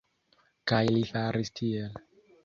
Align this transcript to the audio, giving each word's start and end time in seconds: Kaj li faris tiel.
Kaj 0.71 0.79
li 0.95 1.03
faris 1.09 1.53
tiel. 1.59 2.01